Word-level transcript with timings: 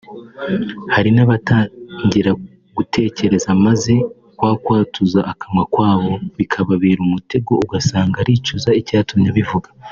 hari 0.93 1.09
n’abatangira 1.15 2.31
gutekereza 2.77 3.49
maze 3.65 3.93
kwa 4.37 4.51
kwatuza 4.63 5.19
akanwa 5.31 5.63
kwabo 5.73 6.13
bikababera 6.37 6.99
umutego 7.07 7.51
ugasanga 7.65 8.15
aricuza 8.23 8.69
icyatumye 8.81 9.27
abivuga 9.33 9.69